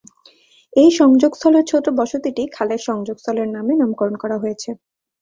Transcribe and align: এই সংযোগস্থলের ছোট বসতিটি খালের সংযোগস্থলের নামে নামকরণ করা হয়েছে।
এই 0.73 0.89
সংযোগস্থলের 0.91 1.63
ছোট 1.63 1.85
বসতিটি 1.99 2.43
খালের 2.47 2.81
সংযোগস্থলের 2.87 3.47
নামে 3.47 3.73
নামকরণ 3.75 4.15
করা 4.15 4.37
হয়েছে। 4.37 4.69